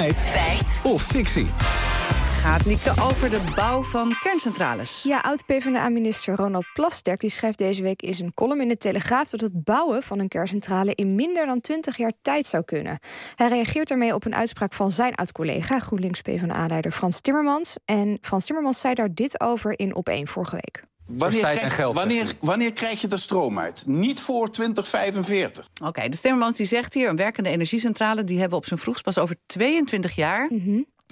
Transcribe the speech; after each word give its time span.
Feit. 0.00 0.18
Feit. 0.18 0.80
Of 0.84 1.02
fictie. 1.02 1.46
Gaat 2.40 2.66
Lieke 2.66 2.92
over 3.02 3.30
de 3.30 3.52
bouw 3.56 3.82
van 3.82 4.14
kerncentrales. 4.22 5.02
Ja, 5.02 5.20
oud-PVDA-minister 5.20 6.36
Ronald 6.36 6.66
Plasterk 6.72 7.20
die 7.20 7.30
schrijft 7.30 7.58
deze 7.58 7.82
week 7.82 8.02
in 8.02 8.14
zijn 8.14 8.34
column 8.34 8.60
in 8.60 8.68
de 8.68 8.76
Telegraaf 8.76 9.30
dat 9.30 9.40
het 9.40 9.64
bouwen 9.64 10.02
van 10.02 10.18
een 10.18 10.28
kerncentrale 10.28 10.94
in 10.94 11.14
minder 11.14 11.46
dan 11.46 11.60
20 11.60 11.96
jaar 11.96 12.12
tijd 12.22 12.46
zou 12.46 12.64
kunnen. 12.64 12.98
Hij 13.34 13.48
reageert 13.48 13.90
ermee 13.90 14.14
op 14.14 14.24
een 14.24 14.34
uitspraak 14.34 14.72
van 14.72 14.90
zijn 14.90 15.14
oud-collega, 15.14 15.78
GroenLinks 15.78 16.20
PvdA-leider 16.20 16.92
Frans 16.92 17.20
Timmermans. 17.20 17.76
En 17.84 18.18
Frans 18.20 18.44
Timmermans 18.44 18.80
zei 18.80 18.94
daar 18.94 19.14
dit 19.14 19.40
over 19.40 19.78
in 19.78 19.94
Op 19.94 20.08
1 20.08 20.26
vorige 20.26 20.54
week. 20.54 20.84
Wanneer 21.16 21.40
tijd 21.40 21.54
en 21.54 21.58
krijg, 21.58 21.74
geld, 21.74 21.94
wanneer, 21.94 22.26
zegt 22.26 22.36
wanneer 22.40 22.72
krijg 22.72 23.00
je 23.00 23.06
de 23.06 23.16
stroom 23.16 23.58
uit? 23.58 23.82
Niet 23.86 24.20
voor 24.20 24.50
2045. 24.50 25.68
Oké, 25.84 26.08
dus 26.08 26.20
Timmermans 26.20 26.56
die 26.56 26.66
zegt 26.66 26.94
hier... 26.94 27.08
een 27.08 27.16
werkende 27.16 27.50
energiecentrale 27.50 28.24
die 28.24 28.38
hebben 28.38 28.58
we 28.58 28.62
op 28.62 28.66
zijn 28.66 28.80
vroegst 28.80 29.02
pas 29.02 29.18
over 29.18 29.36
22 29.46 30.14
jaar... 30.14 30.50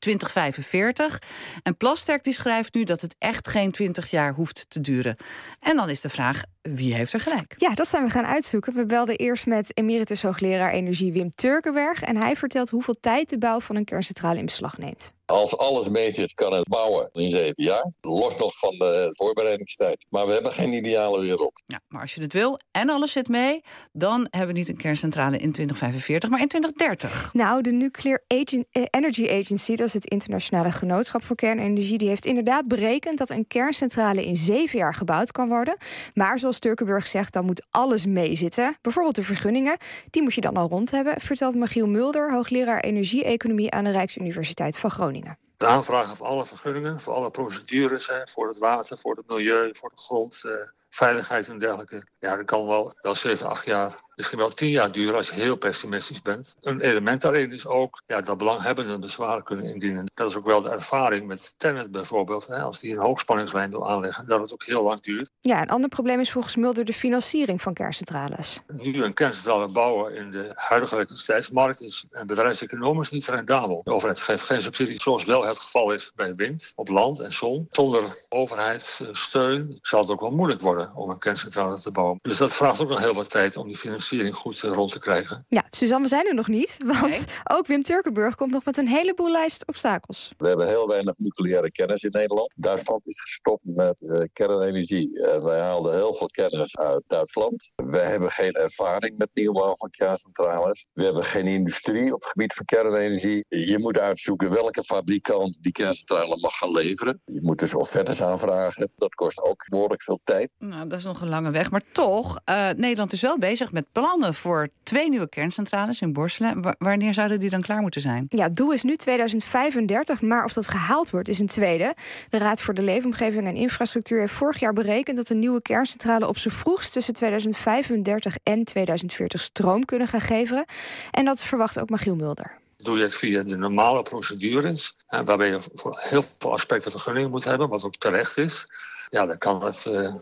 2045. 0.00 1.22
En 1.62 1.76
Plasterk 1.76 2.24
die 2.24 2.32
schrijft 2.32 2.74
nu 2.74 2.84
dat 2.84 3.00
het 3.00 3.16
echt 3.18 3.48
geen 3.48 3.70
20 3.70 4.10
jaar 4.10 4.34
hoeft 4.34 4.66
te 4.68 4.80
duren. 4.80 5.16
En 5.60 5.76
dan 5.76 5.90
is 5.90 6.00
de 6.00 6.08
vraag, 6.08 6.42
wie 6.62 6.94
heeft 6.94 7.12
er 7.12 7.20
gelijk? 7.20 7.54
Ja, 7.56 7.74
dat 7.74 7.88
zijn 7.88 8.04
we 8.04 8.10
gaan 8.10 8.26
uitzoeken. 8.26 8.74
We 8.74 8.86
belden 8.86 9.16
eerst 9.16 9.46
met 9.46 9.78
emeritus 9.78 10.22
hoogleraar 10.22 10.72
energie 10.72 11.12
Wim 11.12 11.30
Turkenberg. 11.30 12.02
En 12.02 12.16
hij 12.16 12.36
vertelt 12.36 12.70
hoeveel 12.70 12.96
tijd 13.00 13.30
de 13.30 13.38
bouw 13.38 13.60
van 13.60 13.76
een 13.76 13.84
kerncentrale 13.84 14.38
in 14.38 14.44
beslag 14.44 14.78
neemt. 14.78 15.12
Als 15.30 15.56
alles 15.56 15.88
mee 15.88 16.12
zit, 16.12 16.34
kan 16.34 16.52
het 16.52 16.68
bouwen 16.68 17.08
in 17.12 17.30
zeven 17.30 17.64
jaar. 17.64 17.90
Los 18.00 18.38
nog 18.38 18.58
van 18.58 18.78
de 18.78 19.08
voorbereidingstijd. 19.12 20.06
Maar 20.08 20.26
we 20.26 20.32
hebben 20.32 20.52
geen 20.52 20.72
ideale 20.72 21.20
wereld. 21.20 21.62
Ja, 21.66 21.80
maar 21.88 22.00
als 22.00 22.14
je 22.14 22.20
het 22.22 22.32
wil 22.32 22.58
en 22.70 22.90
alles 22.90 23.12
zit 23.12 23.28
mee... 23.28 23.62
dan 23.92 24.26
hebben 24.30 24.54
we 24.54 24.58
niet 24.58 24.68
een 24.68 24.76
kerncentrale 24.76 25.36
in 25.38 25.52
2045, 25.52 26.30
maar 26.30 26.40
in 26.40 26.48
2030. 26.48 27.30
Nou, 27.32 27.62
de 27.62 27.70
Nuclear 27.70 28.24
Agen- 28.26 28.66
eh, 28.70 28.82
Energy 28.90 29.28
Agency, 29.28 29.76
dat 29.76 29.86
is 29.86 29.92
het 29.92 30.04
internationale 30.06 30.70
genootschap 30.70 31.24
voor 31.24 31.36
kernenergie, 31.36 31.98
die 31.98 32.08
heeft 32.08 32.26
inderdaad 32.26 32.68
berekend 32.68 33.18
dat 33.18 33.30
een 33.30 33.46
kerncentrale 33.46 34.24
in 34.24 34.36
zeven 34.36 34.78
jaar 34.78 34.94
gebouwd 34.94 35.32
kan 35.32 35.48
worden. 35.48 35.76
Maar 36.14 36.38
zoals 36.38 36.58
Turkenburg 36.58 37.06
zegt, 37.06 37.32
dan 37.32 37.44
moet 37.44 37.66
alles 37.70 38.06
meezitten. 38.06 38.76
Bijvoorbeeld 38.80 39.16
de 39.16 39.22
vergunningen, 39.22 39.76
die 40.10 40.22
moet 40.22 40.34
je 40.34 40.40
dan 40.40 40.56
al 40.56 40.68
rond 40.68 40.90
hebben, 40.90 41.20
vertelt 41.20 41.54
Michiel 41.54 41.86
Mulder, 41.86 42.32
hoogleraar 42.32 42.80
energie-economie 42.80 43.70
aan 43.70 43.84
de 43.84 43.90
Rijksuniversiteit 43.90 44.78
van 44.78 44.90
Groningen. 44.90 45.19
Het 45.26 45.68
aanvragen 45.68 46.16
van 46.16 46.26
alle 46.26 46.46
vergunningen, 46.46 47.00
voor 47.00 47.14
alle 47.14 47.30
procedures, 47.30 48.06
hè, 48.06 48.26
voor 48.26 48.48
het 48.48 48.58
water, 48.58 48.98
voor 48.98 49.16
het 49.16 49.26
milieu, 49.28 49.74
voor 49.76 49.90
de 49.90 50.00
grond, 50.00 50.44
eh, 50.44 50.52
veiligheid 50.90 51.48
en 51.48 51.58
dergelijke. 51.58 52.02
Ja, 52.18 52.36
dat 52.36 52.44
kan 52.44 52.66
wel, 52.66 52.94
wel 53.02 53.14
7, 53.14 53.48
8 53.48 53.64
jaar, 53.64 54.00
misschien 54.14 54.38
wel 54.38 54.54
10 54.54 54.68
jaar 54.68 54.92
duren 54.92 55.14
als 55.14 55.28
je 55.28 55.34
heel 55.34 55.56
pessimistisch 55.56 56.22
bent. 56.22 56.56
Een 56.60 56.80
element 56.80 57.20
daarin 57.20 57.52
is 57.52 57.66
ook 57.66 58.02
ja, 58.06 58.20
dat 58.20 58.38
belanghebbenden 58.38 59.00
bezwaren 59.00 59.44
kunnen 59.44 59.64
indienen. 59.64 60.10
Dat 60.14 60.30
is 60.30 60.36
ook 60.36 60.44
wel 60.44 60.62
de 60.62 60.70
ervaring 60.70 61.26
met 61.26 61.54
Tennet 61.56 61.90
bijvoorbeeld. 61.90 62.46
Hè, 62.46 62.60
als 62.60 62.80
die 62.80 62.92
een 62.92 62.98
hoogspanningslijn 62.98 63.70
wil 63.70 63.90
aanleggen, 63.90 64.26
dat 64.26 64.40
het 64.40 64.52
ook 64.52 64.64
heel 64.64 64.82
lang 64.82 65.00
duurt. 65.00 65.30
Ja, 65.40 65.62
een 65.62 65.70
ander 65.70 65.88
probleem 65.88 66.20
is 66.20 66.32
volgens 66.32 66.56
Mulder 66.56 66.84
de 66.84 66.92
financiering 66.92 67.62
van 67.62 67.74
kerncentrales. 67.74 68.60
Nu 68.66 69.04
een 69.04 69.14
kerncentrale 69.14 69.68
bouwen 69.68 70.14
in 70.14 70.30
de 70.30 70.52
huidige 70.54 70.94
elektriciteitsmarkt 70.94 71.80
is 71.80 72.06
bedrijfseconomisch 72.26 73.10
niet 73.10 73.26
rendabel. 73.26 73.80
De 73.84 73.92
overheid 73.92 74.20
geeft 74.20 74.42
geen 74.42 74.60
subsidie, 74.60 75.02
zoals 75.02 75.24
wel 75.24 75.44
het 75.44 75.58
geval 75.58 75.92
is 75.92 76.12
bij 76.14 76.34
wind, 76.34 76.72
op 76.74 76.88
land 76.88 77.20
en 77.20 77.32
zon. 77.32 77.68
Zonder 77.70 78.26
overheidssteun 78.28 79.78
zal 79.82 80.00
het 80.00 80.10
ook 80.10 80.20
wel 80.20 80.30
moeilijk 80.30 80.60
worden 80.60 80.79
om 80.94 81.10
een 81.10 81.18
kerncentrale 81.18 81.80
te 81.80 81.90
bouwen. 81.90 82.18
Dus 82.22 82.36
dat 82.36 82.54
vraagt 82.54 82.80
ook 82.80 82.88
nog 82.88 82.98
heel 83.00 83.14
wat 83.14 83.30
tijd 83.30 83.56
om 83.56 83.66
die 83.68 83.76
financiering 83.76 84.34
goed 84.36 84.62
eh, 84.62 84.70
rond 84.70 84.92
te 84.92 84.98
krijgen. 84.98 85.44
Ja, 85.48 85.64
Suzanne, 85.70 86.02
we 86.02 86.08
zijn 86.08 86.26
er 86.26 86.34
nog 86.34 86.48
niet, 86.48 86.76
want 86.86 87.08
Nee. 87.08 87.24
ook 87.44 87.66
Wim 87.66 87.82
Turkenburg 87.82 88.34
komt 88.34 88.50
nog 88.52 88.64
met 88.64 88.76
een 88.76 88.88
heleboel 88.88 89.30
lijst 89.30 89.66
obstakels. 89.66 90.32
We 90.38 90.48
hebben 90.48 90.66
heel 90.68 90.88
weinig 90.88 91.14
nucleaire 91.16 91.70
kennis 91.72 92.02
in 92.02 92.10
Nederland. 92.10 92.52
Duitsland 92.56 93.06
is 93.06 93.20
gestopt 93.20 93.62
met 93.64 94.00
eh, 94.00 94.20
kernenergie. 94.32 95.20
En 95.22 95.44
wij 95.44 95.60
haalden 95.60 95.94
heel 95.94 96.14
veel 96.14 96.26
kennis 96.26 96.76
uit 96.76 97.02
Duitsland. 97.06 97.72
We 97.76 97.98
hebben 97.98 98.30
geen 98.30 98.52
ervaring 98.52 99.18
met 99.18 99.28
nieuwbouw 99.34 99.74
van 99.74 99.90
kerncentrales. 99.90 100.88
We 100.92 101.04
hebben 101.04 101.24
geen 101.24 101.46
industrie 101.46 102.14
op 102.14 102.20
het 102.20 102.28
gebied 102.30 102.52
van 102.54 102.64
kernenergie. 102.64 103.44
Je 103.48 103.78
moet 103.78 103.98
uitzoeken 103.98 104.50
welke 104.50 104.82
fabrikant 104.82 105.58
die 105.62 105.72
kerncentrale 105.72 106.38
mag 106.40 106.56
gaan 106.56 106.70
leveren. 106.70 107.22
Je 107.24 107.40
moet 107.42 107.58
dus 107.58 107.74
offertes 107.74 108.22
aanvragen. 108.22 108.92
Dat 108.96 109.14
kost 109.14 109.42
ook 109.42 109.68
behoorlijk 109.68 110.02
veel 110.02 110.20
tijd. 110.24 110.50
Nou, 110.70 110.86
dat 110.88 110.98
is 110.98 111.04
nog 111.04 111.20
een 111.20 111.28
lange 111.28 111.50
weg. 111.50 111.70
Maar 111.70 111.82
toch, 111.92 112.40
eh, 112.44 112.68
Nederland 112.76 113.12
is 113.12 113.20
wel 113.20 113.38
bezig 113.38 113.72
met 113.72 113.86
plannen 113.92 114.34
voor 114.34 114.68
twee 114.82 115.08
nieuwe 115.08 115.28
kerncentrales 115.28 116.00
in 116.00 116.12
Borselen. 116.12 116.62
Wa- 116.62 116.74
wanneer 116.78 117.14
zouden 117.14 117.40
die 117.40 117.50
dan 117.50 117.60
klaar 117.60 117.80
moeten 117.80 118.00
zijn? 118.00 118.26
Ja, 118.28 118.42
het 118.42 118.56
doel 118.56 118.72
is 118.72 118.82
nu 118.82 118.96
2035, 118.96 120.20
maar 120.22 120.44
of 120.44 120.52
dat 120.52 120.68
gehaald 120.68 121.10
wordt 121.10 121.28
is 121.28 121.38
een 121.38 121.46
tweede. 121.46 121.94
De 122.28 122.38
Raad 122.38 122.60
voor 122.62 122.74
de 122.74 122.82
Leefomgeving 122.82 123.46
en 123.46 123.54
Infrastructuur 123.54 124.18
heeft 124.20 124.32
vorig 124.32 124.60
jaar 124.60 124.72
berekend 124.72 125.16
dat 125.16 125.28
een 125.28 125.38
nieuwe 125.38 125.62
kerncentrale 125.62 126.28
op 126.28 126.38
z'n 126.38 126.48
vroegst 126.48 126.92
tussen 126.92 127.14
2035 127.14 128.36
en 128.42 128.64
2040 128.64 129.40
stroom 129.40 129.84
kunnen 129.84 130.08
gaan 130.08 130.20
geven. 130.20 130.64
En 131.10 131.24
dat 131.24 131.42
verwacht 131.42 131.78
ook 131.80 131.90
Magiel 131.90 132.16
Mulder. 132.16 132.58
Doe 132.76 132.96
je 132.96 133.02
het 133.02 133.14
via 133.14 133.42
de 133.42 133.56
normale 133.56 134.02
procedures, 134.02 134.96
hè, 135.06 135.24
waarbij 135.24 135.48
je 135.48 135.60
voor 135.74 135.98
heel 136.00 136.24
veel 136.38 136.52
aspecten 136.52 136.90
vergunningen 136.90 137.30
moet 137.30 137.44
hebben, 137.44 137.68
wat 137.68 137.82
ook 137.82 137.96
terecht 137.96 138.38
is. 138.38 138.64
Ja, 139.08 139.26
dan 139.26 139.38
kan 139.38 139.64
het 139.64 139.86
eh, 139.86 140.14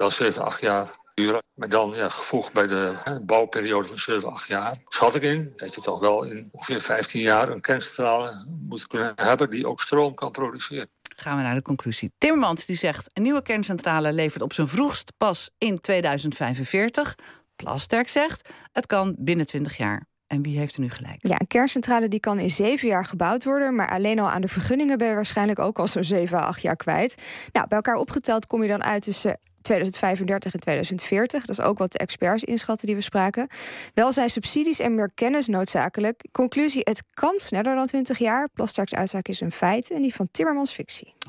wel 0.00 0.10
7, 0.10 0.42
8 0.42 0.60
jaar 0.60 0.98
duren. 1.14 1.42
Maar 1.54 1.68
dan 1.68 1.92
ja, 1.94 2.08
gevoegd 2.08 2.52
bij 2.52 2.66
de 2.66 2.94
hè, 3.04 3.24
bouwperiode 3.24 3.88
van 3.88 3.98
7, 3.98 4.32
8 4.32 4.48
jaar, 4.48 4.76
schat 4.88 5.14
ik 5.14 5.22
in 5.22 5.52
dat 5.56 5.74
je 5.74 5.80
toch 5.80 6.00
wel 6.00 6.24
in 6.24 6.48
ongeveer 6.52 6.80
15 6.80 7.20
jaar 7.20 7.48
een 7.48 7.60
kerncentrale 7.60 8.44
moet 8.68 8.86
kunnen 8.86 9.12
hebben 9.16 9.50
die 9.50 9.66
ook 9.66 9.80
stroom 9.80 10.14
kan 10.14 10.30
produceren. 10.30 10.88
Gaan 11.16 11.36
we 11.36 11.42
naar 11.42 11.54
de 11.54 11.62
conclusie. 11.62 12.12
Timmermans 12.18 12.66
die 12.66 12.76
zegt... 12.76 13.10
een 13.12 13.22
nieuwe 13.22 13.42
kerncentrale 13.42 14.12
levert 14.12 14.42
op 14.42 14.52
zijn 14.52 14.68
vroegst 14.68 15.12
pas 15.16 15.50
in 15.58 15.80
2045. 15.80 17.14
Plasterk 17.56 18.08
zegt, 18.08 18.50
het 18.72 18.86
kan 18.86 19.14
binnen 19.18 19.46
20 19.46 19.76
jaar. 19.76 20.08
En 20.26 20.42
wie 20.42 20.58
heeft 20.58 20.74
er 20.74 20.80
nu 20.80 20.90
gelijk? 20.90 21.26
Ja, 21.26 21.40
een 21.40 21.46
kerncentrale 21.46 22.08
die 22.08 22.20
kan 22.20 22.38
in 22.38 22.50
zeven 22.50 22.88
jaar 22.88 23.04
gebouwd 23.04 23.44
worden, 23.44 23.74
maar 23.74 23.90
alleen 23.90 24.18
al 24.18 24.30
aan 24.30 24.40
de 24.40 24.48
vergunningen 24.48 24.98
ben 24.98 25.08
je 25.08 25.14
waarschijnlijk 25.14 25.58
ook 25.58 25.78
al 25.78 25.86
zo'n 25.86 26.04
zeven 26.04 26.38
à 26.38 26.40
acht 26.40 26.62
jaar 26.62 26.76
kwijt. 26.76 27.22
Nou, 27.52 27.66
bij 27.66 27.76
elkaar 27.76 27.94
opgeteld 27.94 28.46
kom 28.46 28.62
je 28.62 28.68
dan 28.68 28.84
uit 28.84 29.02
tussen 29.02 29.40
2035 29.62 30.54
en 30.54 30.60
2040. 30.60 31.46
Dat 31.46 31.58
is 31.58 31.64
ook 31.64 31.78
wat 31.78 31.92
de 31.92 31.98
experts 31.98 32.44
inschatten 32.44 32.86
die 32.86 32.96
we 32.96 33.02
spraken. 33.02 33.48
Wel 33.94 34.12
zijn 34.12 34.30
subsidies 34.30 34.78
en 34.78 34.94
meer 34.94 35.10
kennis 35.14 35.46
noodzakelijk. 35.46 36.24
Conclusie, 36.32 36.82
het 36.84 37.02
kan 37.14 37.38
sneller 37.38 37.74
dan 37.74 37.86
20 37.86 38.18
jaar. 38.18 38.48
Plasterks 38.54 38.94
uitspraak 38.94 39.28
is 39.28 39.40
een 39.40 39.52
feit 39.52 39.90
en 39.90 40.02
die 40.02 40.14
van 40.14 40.28
Timmermans 40.30 40.72
fictie. 40.72 41.14